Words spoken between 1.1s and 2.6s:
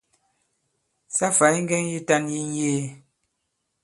Sa fày ŋgɛŋ yitan yi